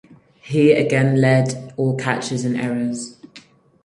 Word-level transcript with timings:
He 0.41 0.71
again 0.71 1.17
led 1.21 1.75
all 1.77 1.95
catchers 1.95 2.43
in 2.43 2.55
errors. 2.55 3.19